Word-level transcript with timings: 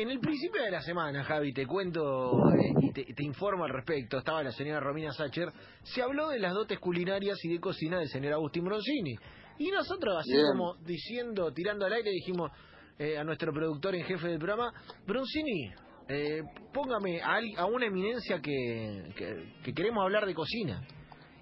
En 0.00 0.10
el 0.10 0.18
principio 0.18 0.62
de 0.62 0.70
la 0.70 0.80
semana, 0.80 1.22
Javi, 1.24 1.52
te 1.52 1.66
cuento 1.66 2.32
eh, 2.54 2.72
y 2.80 2.90
te, 2.90 3.04
te 3.12 3.22
informo 3.22 3.64
al 3.64 3.70
respecto, 3.70 4.16
estaba 4.16 4.42
la 4.42 4.50
señora 4.50 4.80
Romina 4.80 5.12
Sacher, 5.12 5.52
se 5.82 6.00
habló 6.00 6.30
de 6.30 6.38
las 6.38 6.54
dotes 6.54 6.78
culinarias 6.78 7.36
y 7.44 7.52
de 7.52 7.60
cocina 7.60 7.98
del 7.98 8.08
señor 8.08 8.32
Agustín 8.32 8.64
Broncini. 8.64 9.14
Y 9.58 9.70
nosotros, 9.70 10.16
así 10.20 10.32
Bien. 10.32 10.46
como 10.52 10.74
diciendo, 10.76 11.52
tirando 11.52 11.84
al 11.84 11.92
aire, 11.92 12.12
dijimos 12.12 12.50
eh, 12.98 13.18
a 13.18 13.24
nuestro 13.24 13.52
productor 13.52 13.94
en 13.94 14.04
jefe 14.04 14.28
del 14.28 14.38
programa, 14.38 14.72
Broncini, 15.06 15.70
eh, 16.08 16.44
póngame 16.72 17.20
a, 17.20 17.38
a 17.58 17.66
una 17.66 17.84
eminencia 17.84 18.40
que, 18.40 19.12
que, 19.14 19.52
que 19.62 19.74
queremos 19.74 20.02
hablar 20.02 20.24
de 20.24 20.32
cocina. 20.32 20.80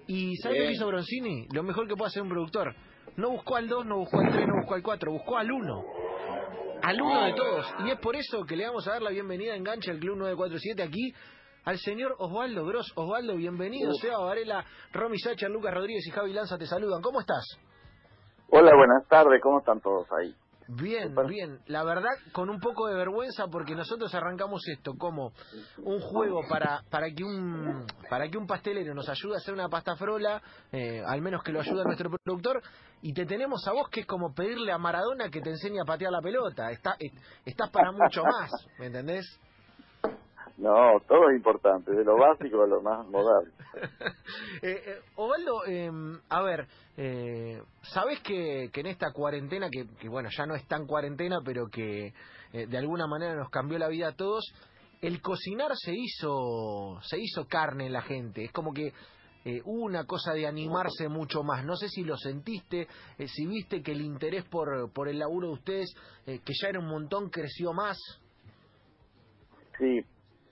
¿Y 0.09 0.34
sabe 0.38 0.54
Bien. 0.54 0.64
lo 0.64 0.68
que 0.70 0.75
hizo 0.75 0.86
Broncini? 0.88 1.46
Lo 1.52 1.62
mejor 1.62 1.86
que 1.86 1.95
puede 1.95 2.09
hacer 2.09 2.22
un 2.22 2.30
productor. 2.30 2.75
No 3.16 3.30
buscó 3.30 3.54
al 3.54 3.68
2, 3.68 3.86
no 3.86 3.98
buscó 3.98 4.18
al 4.18 4.32
3, 4.32 4.48
no 4.48 4.54
buscó 4.62 4.75
al 4.75 4.82
4, 4.82 5.12
buscó 5.12 5.38
al 5.38 5.52
1 5.52 5.98
al 6.82 7.00
uno 7.00 7.24
de 7.24 7.32
todos. 7.34 7.66
Y 7.84 7.90
es 7.90 7.98
por 8.00 8.16
eso 8.16 8.45
que 8.45 8.56
le 8.56 8.66
vamos 8.66 8.86
a 8.88 8.92
dar 8.92 9.02
la 9.02 9.10
bienvenida 9.10 9.52
a 9.52 9.56
Engancha 9.56 9.90
al 9.90 9.98
Club 9.98 10.16
947 10.16 10.82
aquí 10.82 11.14
al 11.64 11.78
señor 11.78 12.14
Osvaldo 12.19 12.64
Bros. 12.64 12.92
Osvaldo, 12.95 13.36
bienvenido. 13.36 13.92
Seba 13.95 14.19
Varela, 14.19 14.64
Romy 14.92 15.19
Sacher, 15.19 15.50
Lucas 15.50 15.74
Rodríguez 15.74 16.06
y 16.06 16.10
Javi 16.10 16.33
Lanza 16.33 16.56
te 16.56 16.66
saludan. 16.66 17.02
¿Cómo 17.02 17.20
estás? 17.20 17.45
Hola, 18.50 18.74
buenas 18.74 19.06
tardes, 19.09 19.41
¿cómo 19.42 19.59
están 19.59 19.80
todos 19.80 20.06
ahí? 20.12 20.34
Bien, 20.70 21.14
bien. 21.27 21.60
La 21.66 21.82
verdad, 21.82 22.10
con 22.32 22.50
un 22.50 22.60
poco 22.60 22.88
de 22.88 22.95
vergüenza 22.95 23.46
porque 23.50 23.74
nosotros 23.74 24.14
arrancamos 24.14 24.60
esto 24.68 24.92
como 24.98 25.32
un 25.78 25.98
juego 26.00 26.42
para 26.46 26.82
para 26.91 27.10
que 27.10 27.24
un 27.24 27.86
para 28.10 28.28
que 28.28 28.36
un 28.36 28.46
pastelero 28.46 28.94
nos 28.94 29.08
ayude 29.08 29.34
a 29.34 29.38
hacer 29.38 29.54
una 29.54 29.70
pasta 29.70 29.96
frola, 29.96 30.42
eh, 30.70 31.02
al 31.06 31.22
menos 31.22 31.42
que 31.42 31.52
lo 31.52 31.60
ayude 31.60 31.84
nuestro 31.84 32.10
productor, 32.10 32.60
y 33.00 33.14
te 33.14 33.24
tenemos 33.24 33.66
a 33.66 33.72
vos 33.72 33.88
que 33.88 34.00
es 34.00 34.06
como 34.06 34.34
pedirle 34.34 34.70
a 34.70 34.77
Maradona 34.77 35.30
que 35.30 35.41
te 35.41 35.48
enseñe 35.48 35.80
a 35.80 35.86
patear 35.86 36.12
la 36.12 36.20
pelota. 36.20 36.70
Está, 36.70 36.96
eh, 37.00 37.12
estás 37.46 37.70
para 37.70 37.91
mucho 37.91 38.22
más, 38.22 38.50
¿me 38.78 38.86
entendés? 38.86 39.24
No, 40.59 40.98
todo 41.07 41.30
es 41.30 41.37
importante, 41.37 41.93
de 41.93 42.05
lo 42.05 42.17
básico 42.19 42.62
a 42.62 42.67
lo 42.67 42.83
más 42.83 43.06
moderno. 43.06 43.53
eh, 44.62 44.83
eh, 44.87 45.00
Osvaldo, 45.15 45.65
eh, 45.69 45.89
a 46.28 46.42
ver, 46.42 46.67
eh, 46.97 47.62
¿sabés 47.83 48.20
que, 48.23 48.69
que 48.73 48.81
en 48.81 48.87
esta 48.87 49.12
cuarentena, 49.12 49.69
que, 49.70 49.87
que, 50.00 50.09
bueno, 50.09 50.28
ya 50.37 50.47
no 50.47 50.56
es 50.56 50.67
tan 50.67 50.84
cuarentena, 50.84 51.39
pero 51.45 51.69
que 51.69 52.12
eh, 52.53 52.67
de 52.67 52.77
alguna 52.77 53.06
manera 53.06 53.37
nos 53.37 53.50
cambió 53.50 53.78
la 53.78 53.87
vida 53.87 54.09
a 54.09 54.17
todos, 54.17 54.53
el 55.00 55.23
cocinar 55.23 55.70
se 55.77 55.95
hizo, 55.95 56.98
se 57.03 57.20
hizo 57.20 57.47
carne 57.47 57.87
en 57.87 57.93
la 57.93 58.03
gente? 58.03 58.47
Es 58.47 58.50
como 58.50 58.75
que 58.75 58.93
eh, 59.45 59.62
hubo 59.65 59.84
una 59.84 60.06
cosa 60.06 60.33
de 60.33 60.48
animarse 60.48 61.09
mucho 61.09 61.45
más. 61.45 61.65
No 61.65 61.77
sé 61.77 61.89
si 61.89 62.03
lo 62.03 62.17
sentiste, 62.17 62.89
si 63.27 63.47
viste 63.47 63.81
que 63.81 63.93
el 63.93 64.00
interés 64.00 64.45
por, 64.45 64.93
por 64.93 65.09
el 65.09 65.20
laburo 65.20 65.47
de 65.47 65.55
ustedes, 65.55 65.95
que 66.27 66.53
ya 66.61 66.69
era 66.69 66.81
un 66.81 66.89
montón, 66.89 67.31
creció 67.31 67.72
más. 67.72 67.97
Sí, 69.78 70.05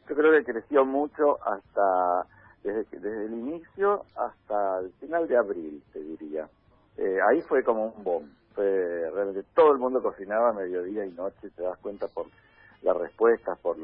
yo 0.09 0.15
creo 0.15 0.33
que 0.33 0.53
creció 0.53 0.85
mucho 0.85 1.39
hasta, 1.45 2.27
desde, 2.63 2.85
desde 2.99 3.27
el 3.27 3.33
inicio 3.33 4.05
hasta 4.17 4.81
el 4.81 4.93
final 5.01 5.27
de 5.27 5.37
abril, 5.37 5.83
te 5.93 6.01
diría. 6.01 6.49
Eh, 6.97 7.19
ahí 7.29 7.41
fue 7.43 7.63
como 7.63 7.87
un 7.87 8.05
boom. 8.05 8.31
Fue 8.55 9.11
realmente 9.13 9.45
todo 9.55 9.73
el 9.73 9.79
mundo 9.79 10.03
cocinaba 10.03 10.53
mediodía 10.53 11.05
y 11.05 11.11
noche, 11.11 11.51
te 11.55 11.63
das 11.63 11.79
cuenta 11.79 12.09
por 12.09 12.27
las 12.83 12.97
respuestas, 12.97 13.59
por, 13.59 13.77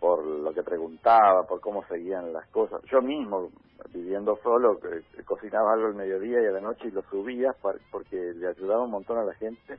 por 0.00 0.24
lo 0.24 0.52
que 0.54 0.62
preguntaba, 0.62 1.46
por 1.46 1.60
cómo 1.60 1.84
seguían 1.86 2.32
las 2.32 2.46
cosas. 2.48 2.80
Yo 2.90 3.02
mismo, 3.02 3.50
viviendo 3.92 4.38
solo, 4.42 4.78
eh, 4.84 5.02
cocinaba 5.24 5.74
algo 5.74 5.88
al 5.88 5.94
mediodía 5.94 6.40
y 6.40 6.46
a 6.46 6.52
la 6.52 6.60
noche 6.60 6.88
y 6.88 6.92
lo 6.92 7.02
subía 7.02 7.54
porque 7.90 8.32
le 8.34 8.48
ayudaba 8.48 8.84
un 8.84 8.92
montón 8.92 9.18
a 9.18 9.24
la 9.24 9.34
gente 9.34 9.78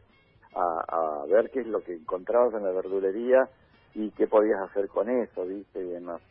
a 0.57 1.25
ver 1.27 1.51
qué 1.51 1.59
es 1.59 1.67
lo 1.67 1.83
que 1.83 1.93
encontrabas 1.93 2.53
en 2.53 2.63
la 2.63 2.71
verdulería 2.71 3.49
y 3.95 4.11
qué 4.11 4.27
podías 4.27 4.59
hacer 4.69 4.87
con 4.89 5.09
eso, 5.09 5.45
¿viste? 5.45 5.79
Y 5.79 5.89
demás. 5.89 6.21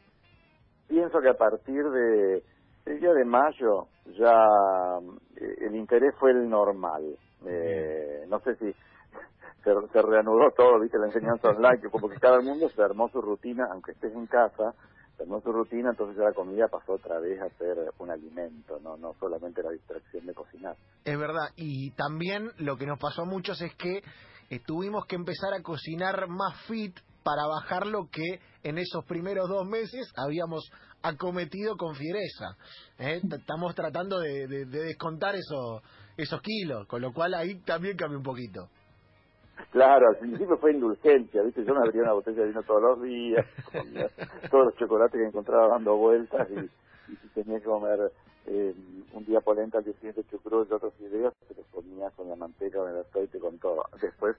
Pienso 0.87 1.20
que 1.20 1.31
a 1.31 1.34
partir 1.34 1.83
de 1.83 2.43
el 2.84 3.01
día 3.01 3.12
de 3.15 3.25
mayo 3.25 3.87
ya 4.19 4.37
eh, 5.37 5.55
el 5.66 5.75
interés 5.75 6.15
fue 6.21 6.31
el 6.31 6.49
normal. 6.49 7.16
Eh, 7.47 8.27
no 8.28 8.38
sé 8.41 8.55
si 8.56 8.66
se, 9.65 9.71
se 9.93 10.03
reanudó 10.03 10.50
todo, 10.55 10.78
¿viste? 10.81 10.99
La 10.99 11.06
enseñanza 11.06 11.49
online, 11.49 11.81
que 11.81 11.88
como 11.88 12.09
que 12.09 12.21
cada 12.21 12.41
mundo 12.41 12.69
se 12.69 12.83
armó 12.83 13.09
su 13.09 13.22
rutina, 13.22 13.65
aunque 13.72 13.93
estés 13.93 14.12
en 14.15 14.27
casa, 14.27 14.75
se 15.17 15.22
armó 15.22 15.41
su 15.41 15.50
rutina, 15.50 15.91
entonces 15.91 16.19
ya 16.19 16.25
la 16.25 16.34
comida 16.34 16.69
pasó 16.69 16.93
otra 16.93 17.19
vez 17.19 17.41
a 17.41 17.49
ser 17.56 17.78
un 17.99 18.11
alimento, 18.11 18.78
no, 18.81 18.99
no 18.99 19.15
solamente 19.15 19.62
la 19.62 19.71
distracción 19.71 20.27
de 20.27 20.34
cocinar. 20.34 20.77
Es 21.05 21.19
verdad, 21.19 21.49
y 21.56 21.93
también 21.93 22.50
lo 22.59 22.77
que 22.77 22.87
nos 22.87 22.99
pasó 22.99 23.22
a 23.22 23.27
muchos 23.27 23.62
es 23.62 23.75
que 23.77 24.03
eh, 24.50 24.61
tuvimos 24.67 25.06
que 25.06 25.17
empezar 25.17 25.55
a 25.55 25.62
cocinar 25.62 26.28
más 26.28 26.61
fit 26.67 26.94
para 27.25 27.47
bajar 27.47 27.87
lo 27.87 28.07
que 28.12 28.39
en 28.62 28.79
esos 28.79 29.05
primeros 29.07 29.49
dos 29.49 29.67
meses 29.67 30.12
habíamos 30.17 30.71
acometido 31.03 31.77
con 31.77 31.95
fiereza. 31.97 32.57
¿eh? 32.99 33.21
Estamos 33.29 33.75
tratando 33.75 34.21
de, 34.21 34.47
de- 34.47 34.67
de 34.67 34.85
descontar 34.85 35.35
eso, 35.35 35.83
esos 36.17 36.41
kilos, 36.43 36.87
con 36.87 37.01
lo 37.03 37.12
cual 37.12 37.35
ahí 37.35 37.57
también 37.65 37.97
cambia 37.97 38.19
un 38.19 38.25
poquito. 38.25 38.69
Claro, 39.71 40.09
al 40.09 40.19
principio 40.19 40.57
fue 40.59 40.73
indulgencia, 40.73 41.43
¿viste? 41.43 41.65
Yo 41.65 41.75
me 41.75 41.81
abría 41.87 42.03
una 42.03 42.12
botella 42.12 42.43
de 42.43 42.49
vino 42.49 42.62
todos 42.65 42.83
los 42.83 43.03
días, 43.03 43.47
comía 43.73 44.09
todos 44.51 44.65
los 44.67 44.75
chocolates 44.77 45.19
que 45.21 45.27
encontraba 45.29 45.69
dando 45.69 45.97
vueltas 45.97 46.49
y, 46.51 47.12
si 47.17 47.29
tenía 47.35 47.59
que 47.59 47.65
comer 47.65 48.12
eh, 48.47 48.75
un 49.12 49.25
día 49.25 49.41
polenta, 49.41 49.79
al 49.79 49.85
día 49.85 49.95
siguiente 49.95 50.25
chucrut 50.31 50.69
y 50.71 50.75
otros 50.75 50.95
fideos, 50.95 51.33
se 51.49 51.55
los 51.55 51.67
comía 51.69 52.11
con 52.17 52.29
la 52.29 52.37
manteca, 52.37 52.79
con 52.79 52.91
el 52.91 53.01
aceite, 53.01 53.39
con 53.39 53.59
todo. 53.59 53.85
Después 54.01 54.37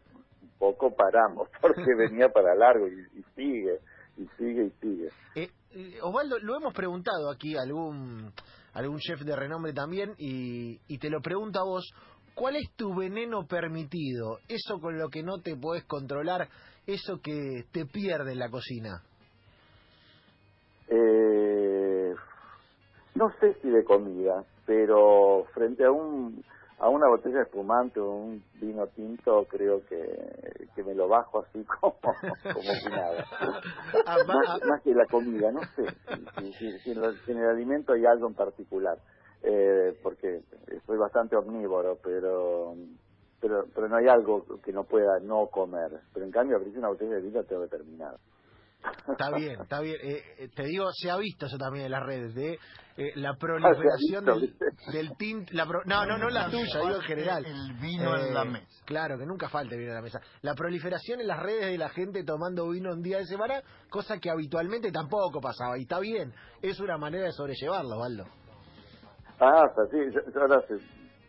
paramos, 1.06 1.50
porque 1.62 1.84
venía 1.98 2.30
para 2.30 2.56
largo 2.56 2.88
y, 2.88 3.20
y 3.20 3.24
sigue, 3.36 3.80
y 4.18 4.28
sigue, 4.38 4.66
y 4.66 4.72
sigue. 4.82 5.10
Eh, 5.36 5.50
eh, 5.72 6.00
Osvaldo, 6.02 6.40
lo 6.40 6.56
hemos 6.56 6.74
preguntado 6.74 7.30
aquí 7.32 7.56
a 7.58 7.62
algún, 7.62 8.32
algún 8.74 8.98
chef 9.00 9.22
de 9.22 9.36
renombre 9.36 9.74
también 9.74 10.14
y, 10.18 10.80
y 10.88 10.98
te 10.98 11.10
lo 11.10 11.22
pregunto 11.22 11.60
a 11.60 11.66
vos, 11.66 11.92
¿cuál 12.34 12.56
es 12.56 12.72
tu 12.76 12.96
veneno 12.96 13.46
permitido? 13.46 14.40
Eso 14.48 14.80
con 14.80 14.98
lo 14.98 15.10
que 15.10 15.24
no 15.24 15.40
te 15.42 15.56
podés 15.56 15.84
controlar, 15.86 16.48
eso 16.88 17.20
que 17.22 17.66
te 17.72 17.86
pierde 17.86 18.34
en 18.34 18.40
la 18.40 18.50
cocina. 18.50 19.02
Eh, 20.88 22.14
no 23.16 23.32
sé 23.40 23.56
si 23.62 23.70
de 23.70 23.84
comida, 23.84 24.44
pero 24.66 25.46
frente 25.54 25.84
a 25.84 25.92
un 25.92 26.44
a 26.80 26.90
una 26.90 27.08
botella 27.10 27.38
de 27.38 27.44
espumante 27.44 28.00
o 28.00 28.12
un 28.12 28.44
vino 28.56 28.88
tinto 28.88 29.46
creo 29.50 29.86
que, 29.86 30.68
que 30.76 30.84
me 30.84 30.94
lo 30.96 31.08
bajo 31.08 31.40
así 31.40 31.64
como, 31.82 31.96
como 32.02 32.74
si 32.82 32.90
nada. 32.90 33.26
Ah, 34.06 34.18
Más, 34.28 34.48
ah, 34.50 34.60
más 34.68 34.82
que 34.84 34.94
la 34.94 35.06
comida, 35.08 35.52
no 35.52 35.62
sé 35.76 35.84
si, 36.36 36.54
si- 36.60 36.80
si 36.80 36.92
en, 36.92 37.04
el, 37.04 37.20
si 37.26 37.32
en 37.32 37.38
el 37.40 37.50
alimento 37.50 37.94
hay 37.94 38.06
algo 38.06 38.28
en 38.28 38.36
particular, 38.36 38.98
eh, 39.44 39.98
porque 40.04 40.42
soy 40.86 40.98
bastante 40.98 41.36
omnívoro, 41.36 41.98
pero 42.04 42.76
pero 43.42 43.66
pero 43.76 43.88
no 43.90 43.98
hay 43.98 44.08
algo 44.08 44.46
que 44.64 44.72
no 44.74 44.86
pueda 44.86 45.20
no 45.22 45.48
comer. 45.50 46.02
Pero 46.14 46.26
en 46.26 46.32
cambio, 46.32 46.58
abrirse 46.58 46.80
una 46.80 46.90
botella 46.90 47.16
de 47.16 47.22
vino 47.22 47.44
tengo 47.44 47.64
que 47.64 47.70
terminar. 47.78 48.16
Está 49.12 49.32
bien, 49.32 49.62
está 49.62 49.80
bien. 49.82 49.98
Eh, 50.02 50.22
eh, 50.40 50.50
te 50.56 50.64
digo, 50.64 50.88
se 50.94 51.10
ha 51.10 51.18
visto 51.18 51.46
eso 51.46 51.58
también 51.58 51.86
en 51.86 51.92
las 51.92 52.04
redes, 52.04 52.34
de 52.36 52.54
eh, 52.98 53.12
la 53.16 53.34
proliferación 53.40 54.28
Ah, 54.28 54.34
del, 54.34 54.56
del 54.94 55.18
tint... 55.18 55.50
La 55.52 55.66
pro- 55.66 55.84
no, 55.86 56.06
no, 56.06 56.18
no 56.18 56.30
la 56.30 56.50
tuya, 56.50 56.80
digo 56.82 56.96
en 56.96 57.02
general. 57.02 57.46
El 57.46 57.74
vino 57.82 58.18
en 58.18 58.28
Eh, 58.28 58.34
la 58.34 58.46
mesa. 58.46 58.68
Claro, 58.86 59.18
que 59.18 59.26
nunca 59.26 59.50
falte 59.50 59.78
vino 59.78 59.90
en 59.92 59.96
la 59.96 60.02
mesa. 60.02 60.20
La 60.42 60.54
proliferación 60.56 61.22
en 61.22 61.28
las 61.28 61.40
redes 61.42 61.66
de 61.68 61.78
la 61.78 61.90
gente 61.90 62.24
tomando 62.24 62.70
vino 62.70 62.92
un 62.92 63.02
día 63.02 63.18
de 63.20 63.26
semana, 63.26 63.62
cosa 63.90 64.18
que 64.20 64.30
habitualmente 64.30 64.92
tampoco 64.92 65.40
pasaba. 65.42 65.78
Y 65.78 65.84
está 65.84 66.00
bien, 66.00 66.34
es 66.62 66.80
una 66.80 66.98
manera 66.98 67.26
de 67.26 67.32
sobrellevarlo, 67.32 68.00
Valdo. 68.00 68.26
Ah, 69.40 69.64
o 69.72 69.76
sea, 69.76 69.86
sí, 69.92 69.98
yo, 70.14 70.22
yo 70.34 70.42
ahora 70.42 70.58
hace 70.64 70.76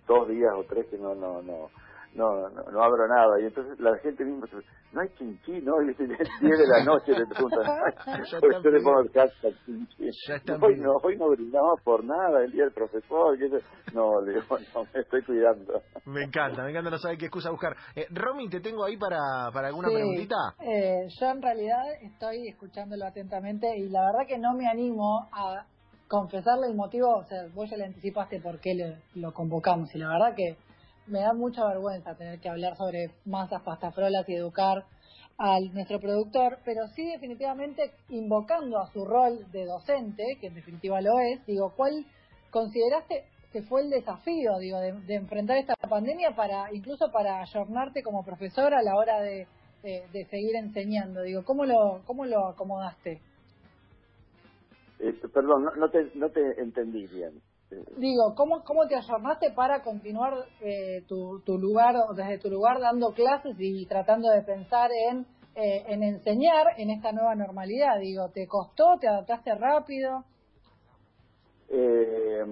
dos 0.07 0.29
días 0.29 0.53
o 0.57 0.65
tres 0.69 0.87
que 0.91 0.99
no, 0.99 1.15
no, 1.15 1.43
no, 1.43 1.71
no, 2.17 2.49
no, 2.51 2.63
no 2.73 2.83
abro 2.83 3.07
nada. 3.09 3.41
Y 3.41 3.45
entonces 3.47 3.79
la 3.79 3.97
gente 3.99 4.25
misma, 4.25 4.47
dice, 4.47 4.67
no 4.93 5.01
hay 5.03 5.09
chinchín, 5.19 5.65
¿no? 5.65 5.81
Y 5.83 5.89
dice, 5.89 6.05
el 6.05 6.09
10 6.41 6.59
de 6.59 6.67
la 6.67 6.85
noche 6.85 7.13
le 7.13 7.27
preguntan, 7.27 7.61
están 7.97 8.63
yo 8.63 8.71
le 8.71 8.81
pongo 8.83 9.01
el 9.01 9.11
hashtag 9.13 9.55
están 9.99 10.63
Hoy 10.63 10.77
no, 10.81 10.93
hoy 11.03 11.17
no 11.17 11.29
brindamos 11.29 11.81
por 11.85 12.05
nada, 12.05 12.43
el 12.45 12.51
día 12.53 12.65
del 12.65 12.73
profesor. 12.73 13.39
que 13.39 13.47
eso- 13.47 13.59
No, 13.95 14.21
le 14.23 14.33
digo, 14.35 14.57
no, 14.75 14.85
me 14.93 15.01
estoy 15.01 15.23
cuidando. 15.23 15.83
Me 16.07 16.23
encanta, 16.23 16.63
me 16.63 16.71
encanta 16.71 16.91
no 16.91 16.99
saber 16.99 17.19
qué 17.19 17.25
excusa 17.27 17.51
buscar. 17.51 17.75
Eh, 17.97 18.07
Romy, 18.11 18.49
¿te 18.49 18.61
tengo 18.61 18.85
ahí 18.85 18.97
para, 18.97 19.51
para 19.53 19.69
alguna 19.69 19.89
Sí, 19.89 19.95
preguntita? 19.95 20.37
eh, 20.61 21.01
yo 21.21 21.27
en 21.31 21.43
realidad 21.43 21.83
estoy 22.01 22.47
escuchándolo 22.49 23.05
atentamente 23.07 23.67
y 23.77 23.89
la 23.89 24.03
verdad 24.07 24.21
que 24.29 24.39
no 24.39 24.55
me 24.55 24.69
animo 24.69 25.29
a 25.33 25.67
confesarle 26.09 26.69
el 26.69 26.77
motivo, 26.77 27.09
o 27.17 27.25
sea, 27.25 27.49
vos 27.53 27.69
ya 27.69 27.77
le 27.77 27.87
anticipaste 27.87 28.41
por 28.41 28.61
qué 28.61 28.75
lo, 28.77 29.21
lo 29.21 29.33
convocamos 29.33 29.93
y 29.95 29.99
la 29.99 30.09
verdad 30.09 30.35
que 30.37 30.57
me 31.09 31.21
da 31.21 31.33
mucha 31.33 31.67
vergüenza 31.67 32.17
tener 32.17 32.41
que 32.41 32.49
hablar 32.49 32.77
sobre 32.77 33.11
masas, 33.25 33.63
pastafrolas 33.63 34.29
y 34.29 34.35
educar 34.35 34.85
a 35.39 35.61
nuestro 35.73 36.01
productor, 36.01 36.59
pero 36.65 36.87
sí 36.95 37.07
definitivamente 37.07 37.93
invocando 38.09 38.79
a 38.79 38.91
su 38.93 39.05
rol 39.05 39.51
de 39.53 39.67
docente, 39.67 40.39
que 40.41 40.47
en 40.47 40.55
definitiva 40.55 41.01
lo 41.01 41.19
es, 41.19 41.45
digo, 41.47 41.73
¿cuál 41.77 42.07
consideraste 42.51 43.25
que 43.53 43.63
fue 43.63 43.83
el 43.83 43.91
desafío, 43.91 44.59
digo, 44.59 44.79
de, 44.81 45.15
enfrentar 45.15 45.59
esta 45.59 45.75
pandemia 45.77 46.35
para, 46.35 46.73
incluso 46.73 47.11
para 47.13 47.41
ayornarte 47.41 48.03
como 48.03 48.25
profesor 48.25 48.75
a 48.75 48.83
la 48.83 48.97
hora 48.97 49.21
de 49.21 49.47
de, 50.13 50.27
seguir 50.31 50.57
enseñando? 50.57 51.23
Digo, 51.23 51.45
¿cómo 51.45 51.65
lo, 51.65 52.03
cómo 52.07 52.27
lo 52.27 52.49
acomodaste? 52.49 53.21
Eh, 54.99 55.13
perdón, 55.33 55.69
no, 55.77 55.91
te, 55.91 56.11
no 56.15 56.31
te 56.31 56.61
entendí 56.61 57.07
bien. 57.07 57.41
Digo, 57.97 58.35
¿cómo, 58.37 58.63
cómo 58.63 58.87
te 58.87 58.95
ayornaste 58.95 59.51
para 59.51 59.83
continuar 59.83 60.35
eh, 60.61 61.03
tu, 61.09 61.41
tu 61.41 61.59
lugar, 61.59 61.97
desde 62.15 62.39
tu 62.39 62.49
lugar 62.49 62.79
dando 62.81 63.13
clases 63.13 63.57
y 63.59 63.87
tratando 63.87 64.31
de 64.31 64.43
pensar 64.43 64.91
en, 64.93 65.27
eh, 65.57 65.85
en 65.89 66.03
enseñar 66.03 66.79
en 66.79 66.91
esta 66.91 67.11
nueva 67.11 67.35
normalidad? 67.35 67.99
Digo, 67.99 68.29
¿te 68.29 68.47
costó? 68.47 68.99
¿Te 69.01 69.09
adaptaste 69.09 69.55
rápido? 69.57 70.25
Eh, 71.69 72.45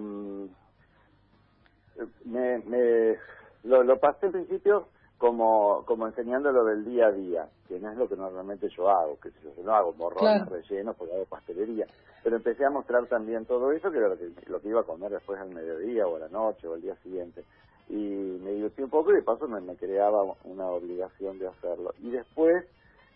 me, 2.25 2.59
me 2.59 3.17
lo, 3.63 3.85
lo 3.85 4.01
pasé 4.01 4.27
en 4.27 4.33
principio 4.33 4.89
como, 5.25 5.87
como 5.87 6.07
enseñando 6.07 6.53
lo 6.53 6.67
del 6.67 6.85
día 6.85 7.07
a 7.07 7.11
día, 7.11 7.49
que 7.67 7.81
no 7.81 7.91
es 7.91 7.97
lo 7.97 8.07
que 8.07 8.15
normalmente 8.15 8.69
yo 8.69 8.91
hago, 8.91 9.19
que 9.21 9.31
yo 9.43 9.55
no 9.65 9.75
hago 9.75 9.95
morrones 9.95 10.47
rellenos 10.51 10.95
porque 10.97 11.15
hago 11.15 11.25
pastelería, 11.25 11.87
pero 12.23 12.37
empecé 12.37 12.67
a 12.67 12.69
mostrar 12.69 13.07
también 13.07 13.47
todo 13.47 13.73
eso, 13.73 13.91
que 13.91 13.97
era 13.97 14.09
lo 14.09 14.19
que, 14.19 14.31
lo 14.49 14.61
que 14.61 14.69
iba 14.69 14.83
a 14.83 14.85
comer 14.85 15.13
después 15.13 15.41
al 15.41 15.49
mediodía 15.49 16.07
o 16.07 16.17
a 16.17 16.19
la 16.19 16.29
noche 16.29 16.69
o 16.69 16.75
al 16.75 16.83
día 16.83 16.95
siguiente. 16.97 17.43
Y 17.89 17.95
me 17.95 18.51
divertí 18.51 18.83
un 18.83 18.91
poco 18.91 19.13
y 19.13 19.15
de 19.15 19.23
paso 19.23 19.49
me, 19.49 19.63
me 19.63 19.77
creaba 19.77 20.23
una 20.45 20.67
obligación 20.67 21.39
de 21.39 21.49
hacerlo. 21.49 21.95
Y 22.03 22.11
después 22.11 22.67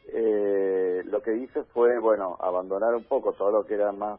eh, 0.06 1.02
lo 1.04 1.20
que 1.20 1.36
hice 1.36 1.64
fue, 1.74 1.98
bueno, 1.98 2.38
abandonar 2.40 2.94
un 2.94 3.04
poco 3.04 3.34
todo 3.34 3.50
lo 3.50 3.66
que 3.66 3.74
era 3.74 3.92
más 3.92 4.18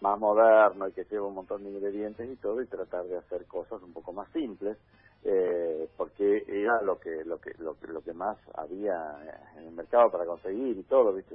más 0.00 0.18
moderno 0.18 0.88
y 0.88 0.92
que 0.92 1.04
lleva 1.04 1.26
un 1.26 1.34
montón 1.34 1.64
de 1.64 1.70
ingredientes 1.70 2.30
y 2.30 2.36
todo 2.36 2.60
y 2.60 2.66
tratar 2.66 3.04
de 3.04 3.16
hacer 3.16 3.46
cosas 3.46 3.82
un 3.82 3.94
poco 3.94 4.12
más 4.12 4.30
simples 4.30 4.76
eh, 5.28 5.88
porque 5.96 6.44
era 6.46 6.80
lo 6.82 7.00
que 7.00 7.24
lo 7.24 7.38
que 7.40 7.52
lo 7.58 7.74
que 7.74 7.88
lo 7.88 8.00
que 8.00 8.12
más 8.12 8.38
había 8.54 8.94
en 9.56 9.64
el 9.64 9.72
mercado 9.72 10.08
para 10.08 10.24
conseguir 10.24 10.78
y 10.78 10.84
todo 10.84 11.12
viste 11.12 11.34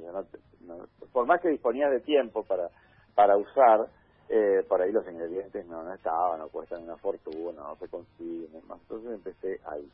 por 1.12 1.26
más 1.26 1.42
que 1.42 1.50
disponía 1.50 1.90
de 1.90 2.00
tiempo 2.00 2.42
para 2.42 2.70
para 3.14 3.36
usar 3.36 3.86
eh, 4.30 4.64
por 4.66 4.80
ahí 4.80 4.92
los 4.92 5.06
ingredientes 5.06 5.66
no, 5.66 5.82
no 5.82 5.92
estaban 5.92 6.38
no 6.38 6.48
cuestan 6.48 6.84
una 6.84 6.96
fortuna 6.96 7.60
no 7.60 7.76
se 7.76 7.88
consiguen 7.88 8.66
más 8.66 8.80
entonces 8.80 9.12
empecé 9.12 9.60
ahí. 9.66 9.86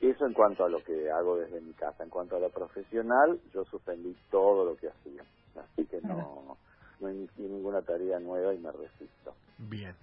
Eso 0.00 0.26
en 0.26 0.32
cuanto 0.32 0.64
a 0.64 0.68
lo 0.68 0.82
que 0.82 1.10
hago 1.10 1.36
desde 1.36 1.60
mi 1.60 1.74
casa. 1.74 2.02
En 2.02 2.08
cuanto 2.10 2.34
a 2.36 2.40
lo 2.40 2.48
profesional 2.48 3.38
yo 3.52 3.64
suspendí 3.66 4.16
todo 4.30 4.64
lo 4.64 4.76
que 4.76 4.88
hacía. 4.88 5.22
Así 5.54 5.84
que 5.84 6.00
no 6.00 6.56
no 7.00 7.10
inicié 7.10 7.48
ninguna 7.48 7.82
tarea 7.82 8.18
nueva 8.20 8.54
y 8.54 8.58
me 8.58 8.70
resisto. 8.70 9.34
Bien, 9.68 9.94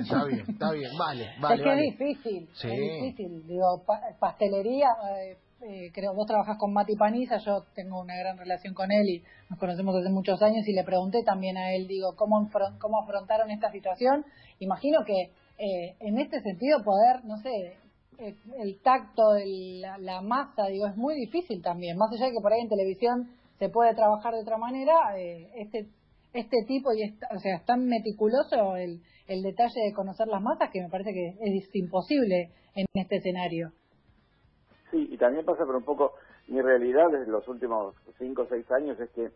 está 0.00 0.24
bien, 0.24 0.44
está 0.48 0.72
bien, 0.72 0.90
vale, 0.98 1.28
vale. 1.40 1.54
Es 1.54 1.62
que 1.62 1.72
es 1.72 1.98
difícil, 1.98 2.48
es 2.48 2.80
difícil. 2.80 3.46
Digo, 3.46 3.84
pastelería, 4.18 4.88
eh, 5.16 5.36
eh, 5.62 5.92
creo, 5.92 6.14
vos 6.14 6.26
trabajás 6.26 6.56
con 6.58 6.72
Mati 6.72 6.96
Paniza, 6.96 7.38
yo 7.38 7.62
tengo 7.74 8.00
una 8.00 8.16
gran 8.16 8.38
relación 8.38 8.74
con 8.74 8.90
él 8.90 9.08
y 9.08 9.22
nos 9.50 9.58
conocemos 9.58 9.94
hace 9.94 10.10
muchos 10.10 10.42
años 10.42 10.66
y 10.66 10.72
le 10.72 10.82
pregunté 10.82 11.22
también 11.22 11.56
a 11.56 11.72
él, 11.74 11.86
digo, 11.86 12.16
cómo, 12.16 12.48
cómo 12.80 13.02
afrontaron 13.02 13.50
esta 13.50 13.70
situación. 13.70 14.24
Imagino 14.58 15.04
que 15.04 15.30
eh, 15.58 15.96
en 16.00 16.18
este 16.18 16.40
sentido 16.40 16.82
poder, 16.82 17.24
no 17.24 17.36
sé, 17.38 17.76
el 18.18 18.80
tacto, 18.82 19.36
el, 19.36 19.80
la, 19.80 19.96
la, 19.98 20.20
masa, 20.22 20.66
digo, 20.66 20.88
es 20.88 20.96
muy 20.96 21.14
difícil 21.14 21.62
también. 21.62 21.96
Más 21.96 22.10
allá 22.12 22.26
de 22.26 22.32
que 22.32 22.42
por 22.42 22.52
ahí 22.52 22.62
en 22.62 22.68
televisión 22.68 23.30
se 23.60 23.68
puede 23.68 23.94
trabajar 23.94 24.34
de 24.34 24.40
otra 24.40 24.58
manera, 24.58 24.92
este 25.54 25.86
este 26.38 26.64
tipo 26.66 26.92
y 26.92 27.02
o 27.04 27.38
sea, 27.38 27.56
es 27.56 27.64
tan 27.64 27.86
meticuloso 27.86 28.76
el, 28.76 29.00
el 29.26 29.42
detalle 29.42 29.80
de 29.84 29.92
conocer 29.92 30.26
las 30.28 30.42
masas 30.42 30.70
que 30.72 30.80
me 30.80 30.88
parece 30.88 31.12
que 31.12 31.34
es 31.40 31.74
imposible 31.74 32.50
en 32.74 32.86
este 32.94 33.16
escenario. 33.16 33.72
Sí, 34.90 35.08
y 35.10 35.16
también 35.18 35.44
pasa 35.44 35.66
por 35.66 35.76
un 35.76 35.84
poco, 35.84 36.14
mi 36.48 36.60
realidad 36.62 37.10
desde 37.10 37.30
los 37.30 37.46
últimos 37.48 37.94
cinco 38.18 38.42
o 38.42 38.46
seis 38.48 38.64
años 38.70 38.98
es 39.00 39.10
que 39.10 39.30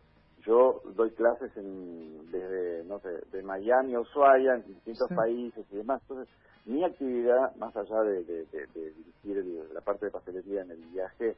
yo 0.46 0.80
doy 0.96 1.10
clases 1.12 1.56
en, 1.56 2.30
desde, 2.32 2.84
no 2.84 2.98
sé, 3.00 3.10
de 3.30 3.42
Miami 3.42 3.94
a 3.94 4.00
Ushuaia, 4.00 4.54
en 4.54 4.66
distintos 4.66 5.08
países 5.14 5.64
y 5.70 5.76
demás. 5.76 6.00
Entonces, 6.02 6.34
mi 6.64 6.82
actividad, 6.84 7.54
más 7.56 7.76
allá 7.76 8.02
de, 8.02 8.24
de, 8.24 8.46
de 8.46 8.90
dirigir 8.92 9.44
la 9.72 9.80
parte 9.80 10.06
de 10.06 10.10
pastelería 10.10 10.62
en 10.62 10.70
el 10.72 10.84
viaje 10.86 11.36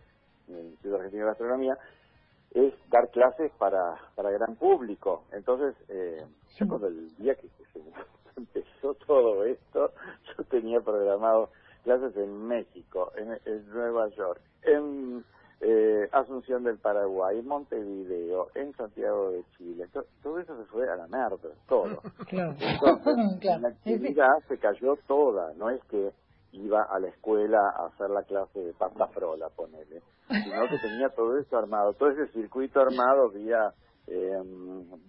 en 0.48 0.56
el 0.56 0.66
Instituto 0.66 0.96
Argentino 0.96 1.24
de 1.24 1.30
Gastronomía, 1.30 1.78
es 2.54 2.72
dar 2.88 3.10
clases 3.10 3.50
para, 3.58 3.96
para 4.14 4.30
gran 4.30 4.54
público. 4.54 5.24
Entonces, 5.32 5.74
eh, 5.88 6.24
yo 6.56 6.68
cuando 6.68 6.86
el 6.86 7.14
día 7.16 7.34
que 7.34 7.48
se 7.48 7.80
empezó 8.36 8.94
todo 9.06 9.44
esto, 9.44 9.92
yo 10.36 10.44
tenía 10.44 10.80
programado 10.80 11.50
clases 11.82 12.16
en 12.16 12.46
México, 12.46 13.12
en, 13.16 13.38
Nueva 13.72 14.08
York, 14.10 14.40
en 14.62 15.24
eh, 15.60 16.08
Asunción 16.12 16.62
del 16.62 16.78
Paraguay, 16.78 17.40
en 17.40 17.46
Montevideo, 17.46 18.48
en 18.54 18.72
Santiago 18.74 19.30
de 19.30 19.44
Chile. 19.56 19.88
Todo, 20.22 20.38
eso 20.38 20.56
se 20.56 20.64
fue 20.66 20.88
a 20.88 20.96
la 20.96 21.08
merda, 21.08 21.50
todo. 21.68 22.00
Entonces, 22.30 22.80
la 23.60 23.68
actividad 23.68 24.38
se 24.48 24.58
cayó 24.58 24.96
toda, 25.06 25.52
no 25.54 25.70
es 25.70 25.82
que 25.84 26.12
iba 26.54 26.82
a 26.82 26.98
la 26.98 27.08
escuela 27.08 27.58
a 27.76 27.86
hacer 27.86 28.10
la 28.10 28.22
clase 28.22 28.60
de 28.60 28.72
pasta 28.74 29.06
frola, 29.08 29.48
ponele, 29.50 30.02
sino 30.28 30.68
que 30.68 30.78
tenía 30.78 31.08
todo 31.10 31.36
eso 31.38 31.58
armado, 31.58 31.94
todo 31.94 32.10
ese 32.10 32.32
circuito 32.32 32.80
armado 32.80 33.30
vía 33.30 33.72
eh, 34.06 34.40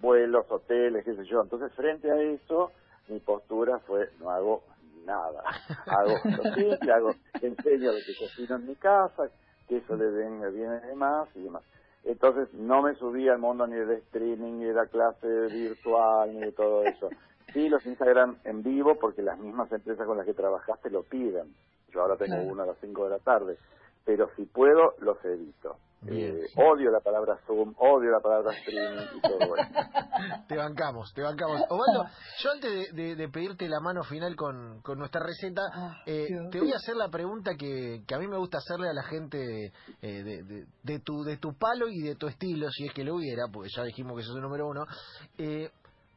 vuelos, 0.02 0.46
hoteles, 0.50 1.04
qué 1.06 1.16
sé 1.16 1.26
yo. 1.26 1.42
Entonces, 1.42 1.72
frente 1.74 2.12
a 2.12 2.22
eso, 2.22 2.72
mi 3.08 3.20
postura 3.20 3.80
fue, 3.80 4.10
no 4.20 4.32
hago 4.32 4.64
nada. 5.06 5.44
Hago 5.86 6.16
lo 6.24 6.54
simple, 6.54 6.92
hago, 6.96 7.12
enseño 7.42 7.92
de 7.92 8.02
que 8.06 8.16
cocino 8.20 8.56
en 8.56 8.68
mi 8.68 8.76
casa, 8.76 9.30
que 9.68 9.78
eso 9.78 9.96
le 9.96 10.10
venga 10.10 10.50
viene 10.50 10.80
de 10.80 10.96
más 10.96 11.28
y 11.36 11.44
demás. 11.44 11.64
Entonces, 12.04 12.54
no 12.54 12.84
me 12.84 12.94
subí 12.96 13.28
al 13.28 13.40
mundo 13.40 13.66
ni 13.68 13.76
de 13.76 13.98
streaming, 13.98 14.60
ni 14.60 14.66
de 14.66 14.74
la 14.74 14.86
clase 14.86 15.28
virtual, 15.28 16.34
ni 16.34 16.42
de 16.42 16.52
todo 16.52 16.84
eso 16.84 17.10
sí 17.56 17.70
los 17.70 17.84
Instagram 17.86 18.38
en 18.44 18.62
vivo 18.62 19.00
porque 19.00 19.22
las 19.22 19.40
mismas 19.40 19.72
empresas 19.72 20.06
con 20.06 20.18
las 20.18 20.26
que 20.26 20.34
trabajaste 20.34 20.90
lo 20.90 21.04
piden. 21.04 21.56
Yo 21.92 22.02
ahora 22.02 22.18
tengo 22.18 22.36
uno 22.52 22.64
a 22.64 22.66
las 22.66 22.78
5 22.82 23.06
de 23.06 23.10
la 23.10 23.20
tarde, 23.20 23.58
pero 24.04 24.30
si 24.36 24.46
puedo, 24.46 24.94
los 25.00 25.24
evito. 25.24 25.78
Eh, 26.08 26.44
odio 26.58 26.92
la 26.92 27.00
palabra 27.00 27.40
Zoom, 27.48 27.74
odio 27.80 28.12
la 28.12 28.20
palabra 28.20 28.52
streaming 28.52 29.08
y 29.16 29.22
todo 29.22 29.56
eso. 29.56 29.56
te 30.48 30.56
bancamos, 30.56 31.12
te 31.16 31.22
bancamos. 31.24 31.62
Osvaldo, 31.68 32.06
yo 32.44 32.52
antes 32.52 32.94
de, 32.94 33.30
pedirte 33.30 33.68
la 33.68 33.80
mano 33.80 34.04
final 34.04 34.36
con, 34.36 34.82
con 34.82 35.00
nuestra 35.00 35.22
receta, 35.26 35.62
ah, 35.74 35.96
eh, 36.06 36.28
te 36.52 36.60
voy 36.60 36.74
a 36.74 36.76
hacer 36.76 36.96
la 36.96 37.10
pregunta 37.10 37.56
que, 37.58 38.04
que 38.06 38.14
a 38.14 38.20
mí 38.20 38.28
me 38.28 38.38
gusta 38.38 38.58
hacerle 38.60 38.90
a 38.90 38.94
la 38.94 39.04
gente 39.04 39.72
eh, 40.02 40.24
de, 40.24 40.66
de, 40.84 41.00
tu, 41.00 41.24
de 41.24 41.38
tu 41.38 41.58
palo 41.58 41.88
y 41.90 42.02
de 42.02 42.16
tu 42.16 42.28
estilo, 42.28 42.70
si 42.70 42.86
es 42.86 42.94
que 42.94 43.04
lo 43.04 43.16
hubiera, 43.16 43.48
porque 43.52 43.70
ya 43.76 43.84
dijimos 43.84 44.18
que 44.18 44.24
sos 44.24 44.36
el 44.36 44.44
número 44.44 44.68
uno. 44.68 44.86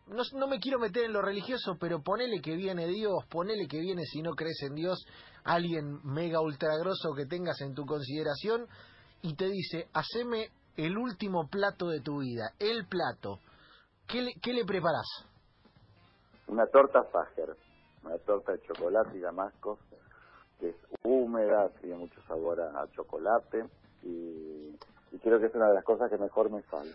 No, 0.08 0.46
me 0.46 0.58
quiero 0.58 0.78
meter 0.78 1.04
en 1.04 1.12
lo 1.12 1.20
religioso, 1.20 1.76
pero 1.78 2.00
ponele 2.00 2.40
que 2.40 2.56
viene 2.56 2.86
Dios, 2.86 3.26
ponele 3.28 3.66
que 3.68 3.78
viene 3.78 4.04
si 4.04 4.22
no 4.22 4.32
crees 4.32 4.62
en 4.62 4.74
Dios, 4.74 5.06
alguien 5.44 6.00
mega 6.02 6.40
ultra 6.40 6.78
grosso 6.78 7.12
que 7.14 7.26
tengas 7.26 7.60
en 7.60 7.74
tu 7.74 7.84
consideración 7.84 8.66
y 9.20 9.34
te 9.34 9.50
dice, 9.50 9.88
haceme 9.92 10.48
el 10.76 10.96
último 10.96 11.48
plato 11.48 11.88
de 11.88 12.00
tu 12.00 12.20
vida, 12.20 12.52
el 12.58 12.86
plato. 12.86 13.40
¿Qué 14.06 14.22
le, 14.22 14.32
qué 14.40 14.54
le 14.54 14.64
preparás? 14.64 15.26
Una 16.46 16.66
torta 16.66 17.02
Fager, 17.04 17.54
una 18.02 18.16
torta 18.18 18.52
de 18.52 18.62
chocolate 18.62 19.18
y 19.18 19.20
damasco, 19.20 19.78
que 20.58 20.70
es 20.70 20.76
húmeda, 21.02 21.68
tiene 21.80 21.96
mucho 21.96 22.22
sabor 22.22 22.62
a, 22.62 22.86
chocolate 22.92 23.66
y, 24.02 24.74
y 25.12 25.18
creo 25.22 25.38
que 25.38 25.46
es 25.46 25.54
una 25.54 25.68
de 25.68 25.74
las 25.74 25.84
cosas 25.84 26.08
que 26.08 26.16
mejor 26.16 26.50
me 26.50 26.62
sale. 26.62 26.94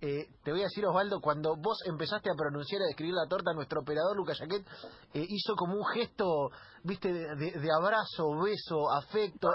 Eh, 0.00 0.28
te 0.42 0.50
voy 0.50 0.60
a 0.60 0.64
decir, 0.64 0.84
Osvaldo, 0.86 1.20
cuando 1.20 1.56
vos 1.56 1.78
empezaste 1.86 2.30
a 2.30 2.34
pronunciar, 2.34 2.82
a 2.82 2.86
describir 2.86 3.14
la 3.14 3.28
torta, 3.28 3.52
nuestro 3.52 3.80
operador 3.80 4.16
Lucas 4.16 4.38
Jaquet 4.38 4.66
eh, 5.14 5.24
hizo 5.28 5.54
como 5.56 5.76
un 5.76 5.86
gesto, 5.86 6.50
viste, 6.82 7.12
de, 7.12 7.72
abrazo, 7.72 8.30
beso, 8.42 8.90
afecto, 8.90 9.48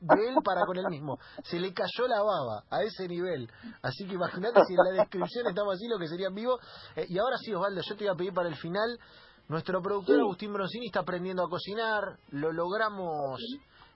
de 0.00 0.28
él 0.28 0.36
para 0.44 0.64
con 0.66 0.76
él 0.76 0.86
mismo. 0.90 1.18
Se 1.44 1.58
le 1.58 1.72
cayó 1.72 2.06
la 2.08 2.22
baba 2.22 2.64
a 2.70 2.82
ese 2.82 3.08
nivel. 3.08 3.50
Así 3.82 4.06
que 4.06 4.14
imagínate 4.14 4.60
si 4.66 4.74
en 4.74 4.84
la 4.84 5.02
descripción 5.02 5.46
estamos 5.46 5.74
así, 5.74 5.86
lo 5.88 5.98
que 5.98 6.08
sería 6.08 6.28
en 6.28 6.34
vivo. 6.34 6.58
Eh, 6.96 7.06
y 7.08 7.18
ahora 7.18 7.36
sí, 7.38 7.52
Osvaldo, 7.54 7.80
yo 7.82 7.96
te 7.96 8.04
iba 8.04 8.12
a 8.12 8.16
pedir 8.16 8.32
para 8.32 8.48
el 8.48 8.56
final. 8.56 8.98
Nuestro 9.48 9.80
productor 9.80 10.18
Agustín 10.18 10.52
Broncini 10.52 10.86
está 10.86 11.00
aprendiendo 11.00 11.44
a 11.44 11.48
cocinar, 11.48 12.18
lo 12.30 12.52
logramos 12.52 13.40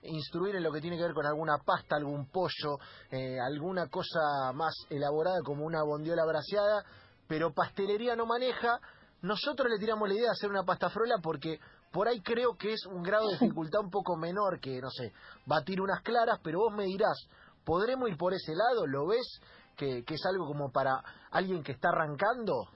instruir 0.03 0.55
en 0.55 0.63
lo 0.63 0.71
que 0.71 0.81
tiene 0.81 0.97
que 0.97 1.03
ver 1.03 1.13
con 1.13 1.25
alguna 1.25 1.57
pasta, 1.63 1.95
algún 1.95 2.27
pollo, 2.27 2.77
eh, 3.11 3.39
alguna 3.39 3.87
cosa 3.87 4.51
más 4.53 4.73
elaborada 4.89 5.39
como 5.43 5.65
una 5.65 5.83
bondiola 5.83 6.25
braseada, 6.25 6.83
pero 7.27 7.53
pastelería 7.53 8.15
no 8.15 8.25
maneja. 8.25 8.79
Nosotros 9.21 9.69
le 9.69 9.77
tiramos 9.77 10.07
la 10.07 10.15
idea 10.15 10.25
de 10.25 10.31
hacer 10.31 10.49
una 10.49 10.63
pasta 10.63 10.89
frola 10.89 11.15
porque 11.21 11.59
por 11.91 12.07
ahí 12.07 12.21
creo 12.21 12.55
que 12.57 12.73
es 12.73 12.85
un 12.85 13.03
grado 13.03 13.27
de 13.27 13.37
dificultad 13.37 13.81
un 13.81 13.91
poco 13.91 14.15
menor 14.17 14.59
que, 14.59 14.81
no 14.81 14.89
sé, 14.89 15.13
batir 15.45 15.81
unas 15.81 16.01
claras, 16.01 16.39
pero 16.43 16.59
vos 16.59 16.73
me 16.73 16.85
dirás, 16.85 17.27
¿podremos 17.63 18.09
ir 18.09 18.17
por 18.17 18.33
ese 18.33 18.53
lado? 18.55 18.87
¿Lo 18.87 19.07
ves? 19.07 19.41
Que, 19.77 20.03
que 20.03 20.15
es 20.15 20.25
algo 20.25 20.45
como 20.45 20.71
para 20.71 21.01
alguien 21.31 21.63
que 21.63 21.71
está 21.71 21.89
arrancando. 21.89 22.67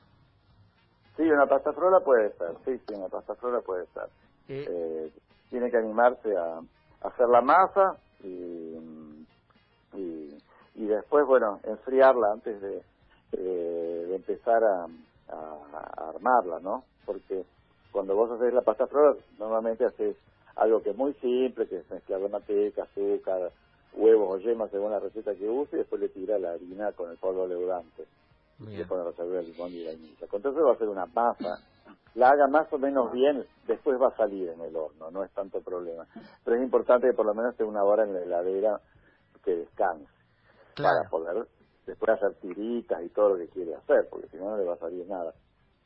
Sí, 1.17 1.23
una 1.23 1.45
pasta 1.47 1.71
frola 1.73 1.99
puede 2.03 2.31
ser, 2.37 2.55
sí, 2.65 2.77
sí, 2.87 2.93
una 2.93 3.07
pasta 3.07 3.35
frola 3.35 3.61
puede 3.61 3.85
ser. 3.87 4.09
Eh, 4.47 4.65
eh, 4.69 5.13
tiene 5.49 5.71
que 5.71 5.77
animarse 5.77 6.35
a, 6.35 6.59
hacer 7.07 7.27
la 7.29 7.41
masa 7.41 7.97
y, 8.23 8.77
y, 9.93 10.37
y 10.75 10.85
después, 10.85 11.25
bueno, 11.25 11.59
enfriarla 11.63 12.33
antes 12.33 12.61
de, 12.61 12.81
eh, 13.33 14.05
de 14.07 14.15
empezar 14.15 14.63
a, 14.63 14.87
a, 15.29 16.09
armarla, 16.09 16.59
¿no? 16.59 16.83
Porque 17.05 17.45
cuando 17.91 18.15
vos 18.15 18.31
haces 18.31 18.53
la 18.53 18.61
pasta 18.61 18.87
flor, 18.87 19.19
normalmente 19.39 19.85
haces 19.85 20.15
algo 20.55 20.81
que 20.81 20.91
es 20.91 20.97
muy 20.97 21.13
simple, 21.15 21.67
que 21.67 21.77
es 21.77 21.89
mezclar 21.91 22.21
la 22.21 22.29
manteca, 22.29 22.83
azúcar, 22.83 23.51
huevos 23.93 24.35
o 24.35 24.39
yemas 24.39 24.71
según 24.71 24.91
la 24.91 24.99
receta 24.99 25.33
que 25.35 25.49
use, 25.49 25.75
y 25.75 25.79
después 25.79 26.01
le 26.01 26.09
tira 26.09 26.37
la 26.37 26.51
harina 26.51 26.91
con 26.91 27.09
el 27.11 27.17
polvo 27.17 27.47
leudante. 27.47 28.05
Y 28.59 28.77
le 28.77 28.85
pone 28.85 29.03
la 29.03 29.39
el 29.39 29.51
limón 29.51 29.71
y 29.71 29.83
la 29.83 29.91
vainilla. 29.91 30.27
Entonces 30.31 30.63
va 30.63 30.73
a 30.73 30.77
ser 30.77 30.87
una 30.87 31.05
masa. 31.07 31.59
La 32.15 32.29
haga 32.29 32.47
más 32.47 32.71
o 32.71 32.77
menos 32.77 33.11
bien, 33.11 33.45
después 33.67 33.99
va 34.01 34.07
a 34.07 34.15
salir 34.15 34.49
en 34.49 34.61
el 34.61 34.75
horno, 34.75 35.11
no 35.11 35.23
es 35.23 35.31
tanto 35.33 35.61
problema. 35.61 36.05
Pero 36.43 36.57
es 36.57 36.63
importante 36.63 37.07
que 37.07 37.13
por 37.13 37.25
lo 37.25 37.33
menos 37.33 37.51
esté 37.51 37.63
una 37.63 37.83
hora 37.83 38.03
en 38.03 38.13
la 38.13 38.21
heladera 38.21 38.79
que 39.43 39.55
descanse. 39.55 40.07
Para 40.75 41.09
poder 41.09 41.47
después 41.85 42.11
hacer 42.11 42.33
tiritas 42.35 43.03
y 43.03 43.09
todo 43.09 43.29
lo 43.29 43.37
que 43.37 43.47
quiere 43.47 43.75
hacer, 43.75 44.07
porque 44.09 44.27
si 44.29 44.37
no, 44.37 44.51
no 44.51 44.57
le 44.57 44.65
va 44.65 44.73
a 44.73 44.77
salir 44.77 45.07
nada. 45.07 45.33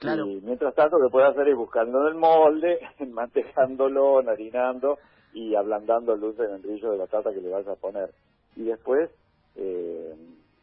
Y 0.01 0.41
mientras 0.41 0.74
tanto, 0.75 0.98
lo 0.98 1.08
que 1.08 1.12
puede 1.12 1.27
hacer 1.27 1.48
es 1.50 1.58
buscando 1.58 2.01
en 2.01 2.08
el 2.08 2.15
molde, 2.15 2.79
mantejándolo, 3.12 4.22
narinando 4.22 4.98
y 5.34 5.56
ablandando 5.56 6.13
el 6.13 6.22
dulce 6.22 6.44
de 6.44 6.53
membrillo 6.53 6.91
de 6.91 6.98
batata 6.98 7.34
que 7.34 7.41
le 7.41 7.50
vas 7.50 7.68
a 7.68 7.75
poner. 7.75 8.12
Y 8.56 8.63
después 8.63 9.10
eh, 9.56 10.15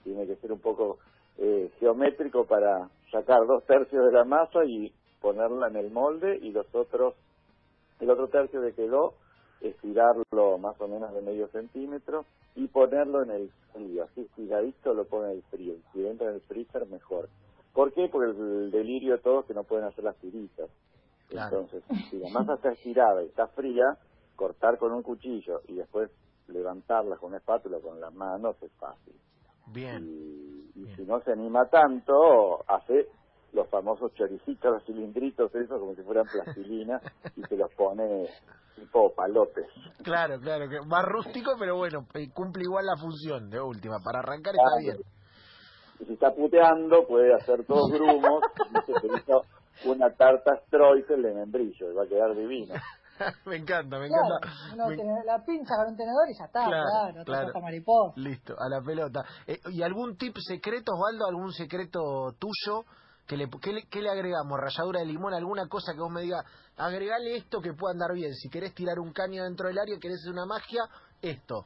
tiene 0.03 0.27
que 0.27 0.37
ser 0.37 0.53
un 0.53 0.61
poco 0.61 0.99
eh, 1.37 1.71
geométrico 1.79 2.47
para 2.47 2.89
sacar 3.13 3.47
dos 3.47 3.65
tercios 3.67 4.07
de 4.07 4.13
la 4.13 4.25
masa 4.25 4.65
y 4.65 4.91
ponerla 5.21 5.69
en 5.69 5.77
el 5.77 5.91
molde 5.91 6.39
y 6.41 6.51
los 6.51 6.67
otros, 6.75 7.15
el 8.01 8.11
otro 8.11 8.29
tercio 8.29 8.61
de 8.61 8.73
quedó, 8.73 9.15
estirarlo 9.61 10.59
más 10.59 10.81
o 10.81 10.89
menos 10.89 11.13
de 11.15 11.23
medio 11.23 11.49
centímetro 11.49 12.25
y 12.55 12.69
ponerlo 12.69 13.23
en 13.23 13.31
el 13.31 13.51
frío. 13.73 14.05
Así 14.05 14.23
estiradito 14.23 14.95
lo 14.95 15.05
pone 15.05 15.33
en 15.33 15.37
el 15.39 15.43
frío. 15.45 15.75
Si 15.93 16.07
entra 16.07 16.29
en 16.29 16.35
el 16.35 16.41
freezer, 16.43 16.87
mejor. 16.87 17.29
¿Por 17.73 17.93
qué? 17.93 18.09
Porque 18.11 18.31
el 18.31 18.71
delirio 18.71 19.17
de 19.17 19.23
todos 19.23 19.45
que 19.47 19.55
no 19.55 19.65
pueden 19.65 19.85
hacer 19.87 20.05
las 20.05 20.17
tiritas. 20.17 20.71
Entonces, 21.31 21.83
si 22.11 22.19
la 22.19 22.31
masa 22.31 22.55
está 22.55 22.73
estirada 22.73 23.23
y 23.23 23.27
está 23.27 23.49
fría, 23.49 23.99
cortar 24.37 24.79
con 24.79 24.93
un 24.93 25.03
cuchillo 25.03 25.61
y 25.67 25.75
después 25.75 26.11
levantarla 26.49 27.17
con 27.17 27.31
una 27.31 27.39
espátula 27.39 27.79
con 27.81 28.01
las 28.01 28.15
manos 28.15 28.57
es 28.63 28.73
fácil. 28.73 29.15
Bien. 29.67 30.05
Y, 30.75 30.87
si 30.95 31.03
no 31.03 31.21
se 31.21 31.33
anima 31.33 31.67
tanto, 31.69 32.63
hace 32.69 33.09
los 33.53 33.69
famosos 33.69 34.13
choricitos, 34.15 34.73
los 34.73 34.85
cilindritos, 34.85 35.55
eso 35.55 35.79
como 35.79 35.95
si 35.95 36.03
fueran 36.03 36.27
plastilina 36.27 37.01
y 37.37 37.43
se 37.43 37.57
los 37.57 37.73
pone 37.75 38.29
tipo 38.77 39.13
palotes. 39.15 39.67
Claro, 40.03 40.39
claro, 40.41 40.69
que 40.69 40.81
más 40.87 41.05
rústico, 41.05 41.53
pero 41.59 41.77
bueno, 41.77 42.07
cumple 42.35 42.65
igual 42.65 42.87
la 42.87 42.97
función 42.97 43.51
de 43.51 43.61
última. 43.61 43.97
Para 44.05 44.21
arrancar 44.21 44.55
está 44.55 44.79
bien. 44.81 44.97
Y 45.99 46.05
si 46.05 46.13
está 46.13 46.35
puteando, 46.35 47.07
puede 47.07 47.35
hacer 47.35 47.65
todos 47.65 47.91
grumos 47.93 48.43
y 48.89 49.01
se 49.01 49.07
hizo 49.07 49.43
una 49.87 50.11
tarta 50.11 50.61
Streusel 50.67 51.23
de 51.23 51.35
membrillo, 51.35 51.91
y 51.91 51.95
va 51.95 52.05
a 52.05 52.07
quedar 52.07 52.35
divino. 52.35 52.75
me 53.47 53.57
encanta, 53.57 53.99
me 53.99 54.07
encanta. 54.07 54.39
La 55.25 55.43
pinza 55.45 55.75
con 55.77 55.93
un 55.93 55.97
tenedor 55.97 56.29
y 56.29 56.39
ya 56.39 56.45
está, 56.45 56.67
claro, 56.67 57.25
claro, 57.25 57.61
mariposa. 57.61 58.13
Listo, 58.17 58.55
a 58.59 58.69
la 58.69 58.81
pelota. 58.83 59.25
Eh, 59.47 59.59
¿Y 59.71 59.83
algún 59.83 60.17
tip 60.17 60.37
secreto, 60.39 60.93
Osvaldo? 60.93 61.27
¿Algún 61.27 61.53
secreto 61.53 62.35
tuyo? 62.39 62.85
Que 63.27 63.37
le, 63.37 63.49
¿qué, 63.91 64.01
le, 64.01 64.11
agregamos? 64.11 64.59
¿Ralladura 64.59 65.01
de 65.01 65.07
limón? 65.07 65.35
¿Alguna 65.35 65.69
cosa 65.69 65.93
que 65.95 66.01
vos 66.01 66.11
me 66.11 66.23
digas? 66.23 66.45
Agregale 66.77 67.37
esto 67.37 67.61
que 67.61 67.73
pueda 67.73 67.93
andar 67.93 68.15
bien. 68.15 68.35
Si 68.35 68.49
querés 68.49 68.75
tirar 68.75 68.99
un 68.99 69.13
caño 69.13 69.45
dentro 69.45 69.69
del 69.69 69.79
área, 69.79 69.99
querés 69.99 70.21
hacer 70.21 70.33
una 70.33 70.47
magia, 70.47 70.83
esto. 71.23 71.65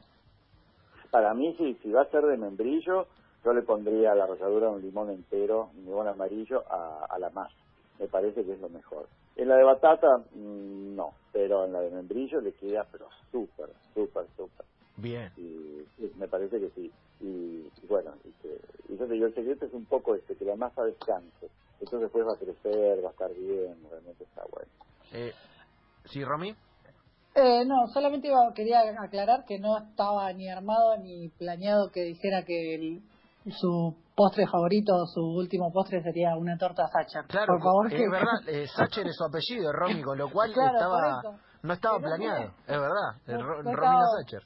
Para 1.11 1.33
mí, 1.33 1.53
sí, 1.57 1.77
si 1.83 1.91
va 1.91 2.01
a 2.03 2.09
ser 2.09 2.23
de 2.23 2.37
membrillo, 2.37 3.07
yo 3.43 3.53
le 3.53 3.61
pondría 3.61 4.15
la 4.15 4.25
ralladura 4.25 4.67
de 4.67 4.73
un 4.73 4.81
limón 4.81 5.09
entero, 5.09 5.69
un 5.75 5.85
limón 5.85 6.07
amarillo, 6.07 6.63
a, 6.69 7.05
a 7.09 7.19
la 7.19 7.29
masa. 7.29 7.55
Me 7.99 8.07
parece 8.07 8.43
que 8.43 8.53
es 8.53 8.59
lo 8.59 8.69
mejor. 8.69 9.07
En 9.35 9.47
la 9.47 9.55
de 9.55 9.63
batata, 9.63 10.17
mm, 10.33 10.95
no, 10.95 11.13
pero 11.31 11.65
en 11.65 11.73
la 11.73 11.81
de 11.81 11.91
membrillo 11.91 12.41
le 12.41 12.53
queda 12.53 12.85
pero 12.91 13.07
súper, 13.31 13.69
súper, 13.93 14.25
súper. 14.35 14.65
Bien. 14.97 15.31
Y, 15.37 15.85
me 16.17 16.27
parece 16.27 16.59
que 16.59 16.69
sí. 16.71 16.91
Y, 17.21 17.25
y 17.25 17.40
digo, 19.21 19.27
el 19.27 19.35
secreto 19.35 19.65
es 19.65 19.73
un 19.73 19.85
poco 19.85 20.15
este, 20.15 20.35
que 20.35 20.45
la 20.45 20.55
masa 20.55 20.83
descanse. 20.83 21.49
Entonces 21.79 22.01
después 22.01 22.25
va 22.25 22.33
a 22.33 22.37
crecer, 22.37 23.03
va 23.03 23.09
a 23.09 23.11
estar 23.11 23.33
bien, 23.33 23.75
realmente 23.89 24.23
está 24.23 24.43
bueno. 24.51 24.71
Eh, 25.13 25.33
¿Sí, 26.05 26.23
Romy? 26.23 26.55
Eh, 27.33 27.65
no, 27.65 27.87
solamente 27.93 28.27
iba, 28.27 28.53
quería 28.53 28.81
aclarar 28.99 29.45
que 29.45 29.57
no 29.57 29.77
estaba 29.77 30.31
ni 30.33 30.49
armado 30.49 30.97
ni 30.97 31.29
planeado 31.29 31.89
que 31.91 32.01
dijera 32.03 32.43
que 32.43 33.01
su 33.49 33.95
postre 34.15 34.45
favorito, 34.47 35.05
su 35.07 35.21
último 35.21 35.71
postre 35.71 36.03
sería 36.03 36.35
una 36.35 36.57
torta 36.57 36.87
Sacher. 36.87 37.25
Claro, 37.27 37.53
Por 37.53 37.63
favor, 37.63 37.93
es 37.93 38.11
verdad, 38.11 38.39
eh, 38.47 38.67
Sacher 38.67 39.07
es 39.07 39.15
su 39.15 39.23
apellido, 39.23 39.71
Romy, 39.71 40.01
con 40.01 40.17
lo 40.17 40.29
cual 40.29 40.51
estaba, 40.51 41.21
no 41.63 41.73
estaba 41.73 41.99
planeado, 41.99 42.51
es 42.67 42.79
verdad, 42.79 43.15
Romina 43.27 44.05
Sacher. 44.19 44.43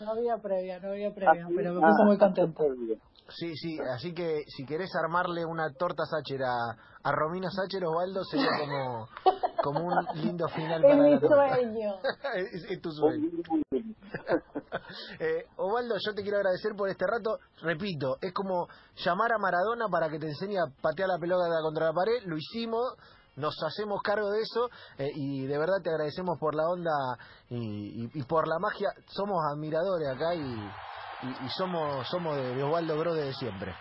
No 0.00 0.10
había 0.10 0.36
previa, 0.38 0.78
no 0.80 0.90
había 0.90 1.14
previa, 1.14 1.46
pero 1.54 1.74
me 1.74 1.80
puse 1.80 2.04
muy 2.04 2.18
contento. 2.18 2.64
Sí, 3.28 3.56
sí, 3.56 3.78
así 3.80 4.14
que 4.14 4.44
si 4.46 4.64
querés 4.64 4.90
armarle 4.94 5.44
una 5.44 5.72
torta 5.72 6.04
Sacher 6.04 6.42
a, 6.44 6.76
a 7.02 7.12
Romina 7.12 7.50
Sacher, 7.50 7.84
Osvaldo, 7.84 8.22
sería 8.24 8.50
como, 8.60 9.08
como 9.62 9.80
un 9.86 9.94
lindo 10.14 10.46
final 10.48 10.80
para 10.82 10.96
mi 10.96 11.18
sueño. 11.18 11.94
es, 12.36 12.80
tu 12.80 12.92
sueño. 12.92 13.28
eh, 15.18 15.44
Osvaldo, 15.56 15.96
yo 16.04 16.14
te 16.14 16.22
quiero 16.22 16.38
agradecer 16.38 16.72
por 16.76 16.88
este 16.88 17.04
rato. 17.04 17.38
Repito, 17.62 18.16
es 18.20 18.32
como 18.32 18.68
llamar 18.96 19.32
a 19.32 19.38
Maradona 19.38 19.88
para 19.88 20.08
que 20.08 20.20
te 20.20 20.28
enseñe 20.28 20.58
a 20.58 20.70
patear 20.80 21.08
la 21.08 21.18
pelota 21.18 21.46
contra 21.62 21.86
la 21.86 21.92
pared. 21.92 22.22
Lo 22.26 22.36
hicimos, 22.36 22.94
nos 23.36 23.54
hacemos 23.62 24.02
cargo 24.02 24.30
de 24.30 24.40
eso 24.40 24.68
eh, 24.98 25.10
y 25.14 25.46
de 25.46 25.58
verdad 25.58 25.82
te 25.82 25.90
agradecemos 25.90 26.38
por 26.38 26.54
la 26.54 26.68
onda 26.68 26.90
y, 27.50 28.08
y, 28.12 28.22
por 28.24 28.48
la 28.48 28.58
magia. 28.58 28.88
Somos 29.06 29.38
admiradores 29.52 30.08
acá 30.08 30.34
y, 30.34 31.44
y, 31.44 31.48
somos 31.50 32.06
somos 32.08 32.36
de, 32.36 32.62
Osvaldo 32.62 32.98
Grode 32.98 33.24
de 33.24 33.32
siempre. 33.34 33.74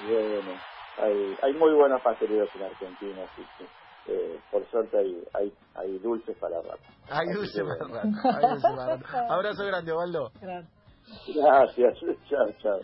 Bueno, 0.00 0.52
hay, 0.98 1.36
hay 1.42 1.52
muy 1.54 1.74
buenas 1.74 2.00
pasteleros 2.02 2.48
en 2.54 2.62
Argentina, 2.62 3.22
así 3.24 3.42
que 3.58 3.64
eh, 4.12 4.40
por 4.50 4.64
suerte 4.70 4.98
hay, 4.98 5.24
hay, 5.34 5.52
hay 5.74 5.98
dulces 5.98 6.36
para 6.38 6.62
rato. 6.62 6.80
Hay 7.10 7.26
dulces 7.34 7.62
para 7.64 8.96
rato. 8.96 9.32
Abrazo 9.32 9.64
grande, 9.64 9.92
Osvaldo. 9.92 10.30
Gracias. 11.26 11.98
Chao, 12.28 12.46
chao. 12.62 12.80